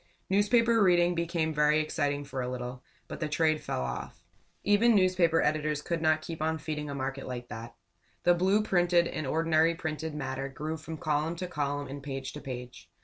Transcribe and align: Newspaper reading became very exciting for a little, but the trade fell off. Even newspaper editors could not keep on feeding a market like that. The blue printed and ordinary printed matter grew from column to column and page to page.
Newspaper 0.31 0.81
reading 0.81 1.13
became 1.13 1.53
very 1.53 1.79
exciting 1.79 2.23
for 2.25 2.41
a 2.41 2.49
little, 2.49 2.83
but 3.07 3.19
the 3.19 3.29
trade 3.29 3.61
fell 3.61 3.81
off. 3.83 4.23
Even 4.63 4.95
newspaper 4.95 5.43
editors 5.43 5.83
could 5.83 6.01
not 6.01 6.23
keep 6.23 6.41
on 6.41 6.57
feeding 6.57 6.89
a 6.89 6.95
market 6.95 7.27
like 7.27 7.49
that. 7.49 7.75
The 8.23 8.33
blue 8.33 8.63
printed 8.63 9.07
and 9.07 9.27
ordinary 9.27 9.75
printed 9.75 10.15
matter 10.15 10.49
grew 10.49 10.77
from 10.77 10.97
column 10.97 11.35
to 11.35 11.45
column 11.47 11.85
and 11.87 12.01
page 12.01 12.33
to 12.33 12.41
page. 12.41 12.89